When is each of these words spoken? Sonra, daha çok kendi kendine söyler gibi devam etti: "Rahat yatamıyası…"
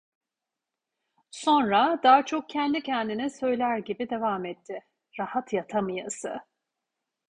Sonra, 1.31 1.99
daha 2.03 2.25
çok 2.25 2.49
kendi 2.49 2.81
kendine 2.83 3.29
söyler 3.29 3.77
gibi 3.77 4.09
devam 4.09 4.45
etti: 4.45 4.79
"Rahat 5.19 5.53
yatamıyası…" 5.53 6.39